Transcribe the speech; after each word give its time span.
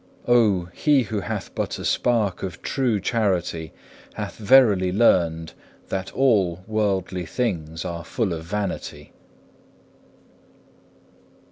Oh, 0.27 0.65
he 0.73 1.03
who 1.03 1.19
hath 1.19 1.53
but 1.53 1.77
a 1.77 1.85
spark 1.85 2.41
of 2.41 2.63
true 2.63 2.99
charity, 2.99 3.71
hath 4.15 4.35
verily 4.35 4.91
learned 4.91 5.53
that 5.89 6.11
all 6.15 6.63
worldly 6.65 7.27
things 7.27 7.85
are 7.85 8.03
full 8.03 8.33
of 8.33 8.43
vanity. 8.43 9.13